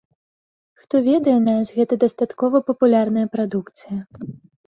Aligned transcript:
Хто 0.83 0.95
ведае 1.07 1.35
нас, 1.49 1.65
гэта 1.75 1.93
дастаткова 2.03 2.61
папулярная 2.69 3.27
прадукцыя. 3.35 3.99